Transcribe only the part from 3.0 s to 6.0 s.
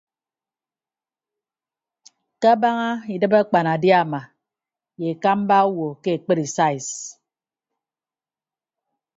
idịb akpanadiama ye akamba awo